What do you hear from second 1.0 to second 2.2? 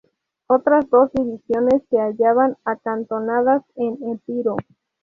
divisiones se